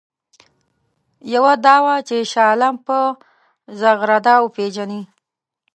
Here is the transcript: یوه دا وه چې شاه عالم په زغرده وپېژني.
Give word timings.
یوه 1.33 1.53
دا 1.65 1.75
وه 1.85 1.95
چې 2.07 2.17
شاه 2.31 2.47
عالم 2.49 2.75
په 2.85 2.97
زغرده 3.79 4.33
وپېژني. 4.39 5.01